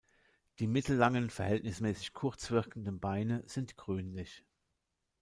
Die 0.57 0.65
mittellangen, 0.65 1.29
verhältnismäßig 1.29 2.13
kurz 2.13 2.49
wirkenden 2.49 2.99
Beine 2.99 3.43
sind 3.45 3.77
grünlich. 3.77 4.43